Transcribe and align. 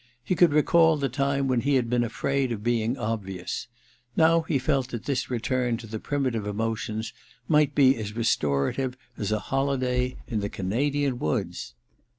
He 0.23 0.33
could 0.33 0.51
recall 0.51 0.97
the 0.97 1.09
time 1.09 1.47
when 1.47 1.61
he 1.61 1.75
had 1.75 1.87
been 1.87 2.03
afraid 2.03 2.51
of 2.51 2.63
being 2.63 2.97
obvious: 2.97 3.67
now 4.17 4.41
he 4.41 4.57
felt 4.57 4.87
that 4.87 5.05
this 5.05 5.29
return 5.29 5.77
to 5.77 5.85
the 5.85 5.99
primitive 5.99 6.47
emotions 6.47 7.13
might 7.47 7.75
be 7.75 7.95
as 7.97 8.15
restorative 8.15 8.97
as 9.15 9.31
a 9.31 9.37
holiday 9.37 10.17
in 10.27 10.39
the 10.39 10.49
Canadian 10.49 11.19
woods. 11.19 11.75